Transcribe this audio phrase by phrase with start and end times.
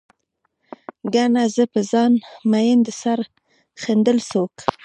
[1.13, 2.11] ګڼه، زه په ځان
[2.51, 3.19] مين د سر
[3.81, 4.53] ښندل څوک